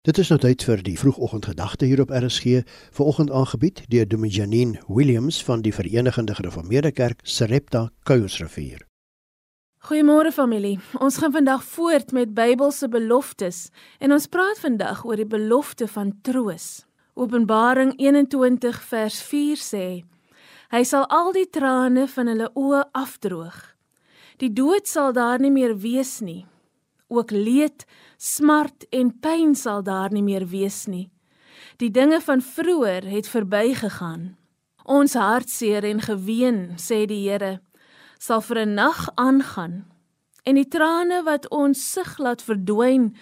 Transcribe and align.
Dit 0.00 0.16
is 0.16 0.30
nou 0.32 0.38
tyd 0.40 0.62
vir 0.64 0.80
die 0.80 0.94
vroegoggendgedagte 0.96 1.84
hier 1.84 2.00
op 2.00 2.08
RSG, 2.08 2.62
vanoggend 2.96 3.30
aangebied 3.36 3.82
deur 3.92 4.06
Dominee 4.08 4.32
Janine 4.32 4.80
Williams 4.88 5.42
van 5.44 5.60
die 5.60 5.74
Verenigde 5.76 6.34
Gereformeerde 6.34 6.92
Kerk 6.92 7.20
Sarepta 7.22 7.90
Kuilsrivier. 8.08 8.86
Goeiemôre 9.84 10.32
familie. 10.32 10.78
Ons 10.96 11.18
gaan 11.20 11.34
vandag 11.36 11.64
voort 11.64 12.12
met 12.16 12.32
Bybelse 12.32 12.88
beloftes 12.88 13.68
en 13.98 14.16
ons 14.16 14.26
praat 14.26 14.62
vandag 14.64 15.04
oor 15.04 15.20
die 15.20 15.28
belofte 15.28 15.88
van 15.88 16.14
troos. 16.24 16.86
Openbaring 17.12 17.92
21 18.00 18.80
vers 18.80 19.20
4 19.20 19.60
sê: 19.60 19.86
Hy 20.72 20.82
sal 20.84 21.04
al 21.12 21.34
die 21.36 21.50
trane 21.52 22.06
van 22.08 22.32
hulle 22.32 22.48
oë 22.56 22.86
afdroog. 22.96 23.76
Die 24.40 24.52
dood 24.52 24.88
sal 24.88 25.12
daar 25.12 25.44
nie 25.44 25.52
meer 25.52 25.76
wees 25.76 26.22
nie 26.24 26.46
ook 27.10 27.30
leed, 27.30 27.84
smart 28.16 28.86
en 28.90 29.10
pyn 29.20 29.54
sal 29.54 29.82
daar 29.82 30.12
nie 30.12 30.22
meer 30.22 30.46
wees 30.48 30.86
nie. 30.86 31.10
Die 31.82 31.90
dinge 31.90 32.20
van 32.20 32.42
vroeër 32.42 33.06
het 33.10 33.28
verbygegaan. 33.28 34.36
Ons 34.84 35.14
hartseer 35.14 35.84
en 35.84 36.00
geween, 36.00 36.76
sê 36.76 37.04
die 37.06 37.28
Here, 37.28 37.60
sal 38.18 38.40
vir 38.40 38.58
'n 38.66 38.74
nag 38.74 39.08
aangaan. 39.14 39.84
En 40.44 40.54
die 40.54 40.68
trane 40.68 41.22
wat 41.22 41.48
ons 41.50 41.92
sig 41.92 42.18
laat 42.18 42.42
verdwyn 42.42 43.14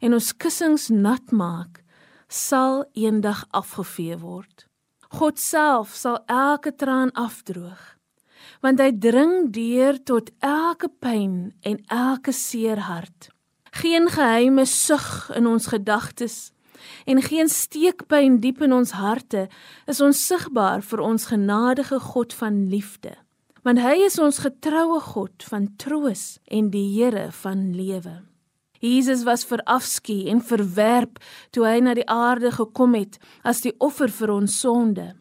en 0.00 0.12
ons 0.12 0.36
kussings 0.36 0.88
nat 0.88 1.30
maak, 1.32 1.82
sal 2.28 2.84
eendag 2.92 3.46
afgevee 3.50 4.18
word. 4.18 4.66
God 5.08 5.38
self 5.38 5.94
sal 5.94 6.18
elke 6.26 6.74
traan 6.74 7.12
afdroog 7.12 7.93
want 8.64 8.80
hy 8.80 8.94
dring 8.96 9.50
deur 9.52 9.98
tot 10.08 10.30
elke 10.40 10.88
pyn 11.04 11.52
en 11.68 11.76
elke 11.92 12.32
seer 12.32 12.86
hart. 12.88 13.28
Geen 13.76 14.08
geheime 14.08 14.64
sug 14.64 15.28
in 15.36 15.46
ons 15.50 15.68
gedagtes 15.68 16.54
en 17.08 17.20
geen 17.24 17.48
steekpyn 17.48 18.38
diep 18.40 18.62
in 18.64 18.72
ons 18.72 18.94
harte 18.96 19.46
is 19.90 20.00
ons 20.04 20.20
sigbaar 20.30 20.80
vir 20.84 21.02
ons 21.04 21.28
genadige 21.28 21.98
God 22.12 22.32
van 22.40 22.62
liefde. 22.72 23.12
Want 23.64 23.80
hy 23.84 23.98
is 24.06 24.16
ons 24.20 24.40
getroue 24.44 25.00
God 25.12 25.44
van 25.48 25.68
troos 25.80 26.38
en 26.48 26.70
die 26.72 26.86
Here 26.96 27.30
van 27.42 27.72
lewe. 27.76 28.22
Jesus 28.80 29.24
was 29.28 29.44
verafskie 29.48 30.30
en 30.32 30.40
verwerp 30.44 31.20
toe 31.52 31.64
hy 31.68 31.78
na 31.84 31.94
die 31.96 32.08
aarde 32.08 32.52
gekom 32.52 32.96
het 32.96 33.20
as 33.44 33.60
die 33.64 33.72
offer 33.80 34.12
vir 34.12 34.32
ons 34.36 34.56
sonde 34.60 35.12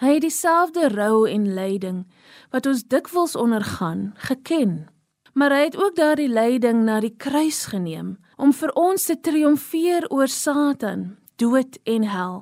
hy 0.00 0.16
het 0.16 0.24
dieselfde 0.24 0.88
rou 0.88 1.28
en 1.28 1.54
lyding 1.54 2.06
wat 2.50 2.66
ons 2.66 2.86
dikwels 2.88 3.36
ondergaan 3.36 4.10
geken 4.28 4.88
maar 5.32 5.52
hy 5.54 5.64
het 5.68 5.76
ook 5.76 5.96
daardie 5.96 6.28
lyding 6.28 6.82
na 6.84 7.00
die 7.00 7.14
kruis 7.16 7.64
geneem 7.70 8.16
om 8.36 8.52
vir 8.56 8.72
ons 8.78 9.06
te 9.06 9.16
triomfeer 9.20 10.08
oor 10.10 10.28
Satan, 10.28 11.16
dood 11.36 11.78
en 11.84 12.06
hel. 12.08 12.38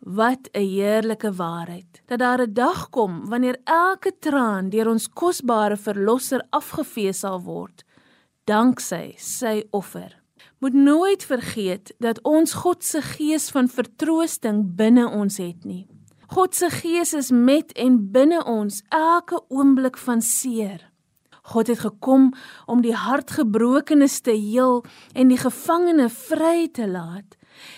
Wat 0.00 0.48
'n 0.52 0.60
heerlike 0.60 1.32
waarheid 1.32 2.02
dat 2.06 2.18
daar 2.18 2.42
'n 2.42 2.52
dag 2.52 2.90
kom 2.90 3.28
wanneer 3.28 3.58
elke 3.64 4.12
traan 4.18 4.70
deur 4.70 4.88
ons 4.88 5.08
kosbare 5.08 5.76
verlosser 5.76 6.42
afgevee 6.50 7.12
sal 7.12 7.40
word 7.40 7.84
danksy 8.44 9.14
sy 9.16 9.64
offer. 9.70 10.22
Moet 10.58 10.72
nooit 10.74 11.24
vergeet 11.24 11.94
dat 11.98 12.22
ons 12.22 12.52
God 12.52 12.84
se 12.84 13.02
gees 13.02 13.50
van 13.50 13.68
vertroosting 13.68 14.76
binne 14.76 15.08
ons 15.08 15.36
het 15.36 15.64
nie. 15.64 15.95
God 16.26 16.54
se 16.54 16.70
gees 16.70 17.12
is 17.14 17.30
met 17.30 17.72
en 17.72 17.98
binne 18.12 18.42
ons 18.44 18.82
elke 18.88 19.40
oomblik 19.48 19.98
van 19.98 20.22
seer. 20.22 20.82
God 21.46 21.66
het 21.70 21.78
gekom 21.78 22.32
om 22.66 22.82
die 22.82 22.94
hartgebrokenes 22.94 24.20
te 24.20 24.34
heel 24.34 24.82
en 25.14 25.30
die 25.30 25.38
gevangene 25.38 26.08
vry 26.10 26.66
te 26.74 26.88
laat. 26.90 27.36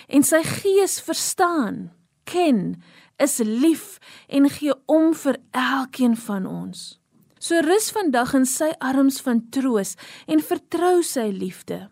En 0.09 0.25
sy 0.25 0.41
gees 0.43 0.97
verstaan, 1.05 1.91
ken, 2.25 2.81
is 3.21 3.37
lief 3.45 3.99
en 4.29 4.49
gee 4.49 4.73
om 4.87 5.13
vir 5.15 5.37
elkeen 5.53 6.17
van 6.17 6.47
ons. 6.49 6.97
So 7.39 7.61
rus 7.63 7.91
vandag 7.95 8.33
in 8.35 8.48
sy 8.48 8.73
arms 8.81 9.20
van 9.23 9.45
troos 9.55 9.95
en 10.27 10.41
vertrou 10.42 11.03
sy 11.03 11.29
liefde. 11.31 11.91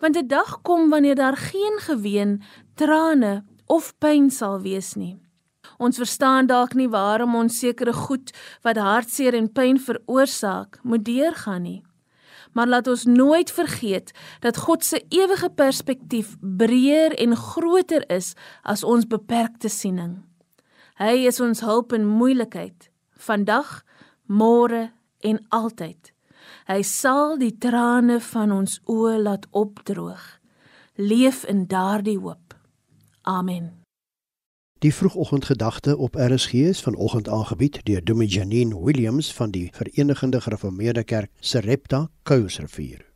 Want 0.00 0.16
'n 0.16 0.26
dag 0.26 0.62
kom 0.62 0.90
wanneer 0.90 1.14
daar 1.14 1.36
geen 1.36 1.78
geween, 1.78 2.42
trane 2.74 3.44
of 3.66 3.94
pyn 3.98 4.30
sal 4.30 4.60
wees 4.60 4.94
nie. 4.94 5.27
Ons 5.78 5.96
verstaan 5.96 6.48
dalk 6.50 6.74
nie 6.74 6.88
waarom 6.90 7.36
ons 7.38 7.58
sekere 7.62 7.92
goed 7.94 8.32
wat 8.66 8.80
hartseer 8.82 9.36
en 9.38 9.46
pyn 9.52 9.78
veroorsaak, 9.78 10.80
moet 10.82 11.04
deurgaan 11.06 11.62
nie. 11.62 11.82
Maar 12.52 12.66
laat 12.66 12.88
ons 12.90 13.04
nooit 13.06 13.50
vergeet 13.50 14.10
dat 14.42 14.56
God 14.66 14.84
se 14.84 15.04
ewige 15.08 15.50
perspektief 15.50 16.36
breër 16.40 17.14
en 17.14 17.36
groter 17.36 18.04
is 18.10 18.34
as 18.62 18.82
ons 18.84 19.06
beperkte 19.06 19.68
siening. 19.68 20.24
Hy 20.98 21.28
is 21.30 21.38
ons 21.40 21.62
hulp 21.62 21.92
in 21.94 22.08
moeilikheid, 22.08 22.90
vandag, 23.14 23.84
môre 24.26 24.88
en 25.22 25.38
altyd. 25.54 26.10
Hy 26.66 26.82
sal 26.82 27.36
die 27.38 27.54
trane 27.54 28.18
van 28.32 28.52
ons 28.52 28.80
oë 28.90 29.18
laat 29.22 29.46
opdroog. 29.54 30.24
Leef 30.98 31.44
in 31.46 31.68
daardie 31.70 32.18
hoop. 32.18 32.56
Amen. 33.22 33.87
Die 34.78 34.94
vroegoggendgedagte 34.94 35.96
op 35.96 36.14
RSG 36.14 36.52
is 36.52 36.80
vanoggend 36.80 37.28
aangebied 37.28 37.80
deur 37.84 38.04
Dominee 38.04 38.28
Janine 38.28 38.82
Williams 38.84 39.32
van 39.34 39.50
die 39.50 39.70
Verenigde 39.72 40.40
Gereformeerde 40.40 41.04
Kerk 41.04 41.30
Sarepta 41.40 42.10
Kuilsrivier. 42.22 43.07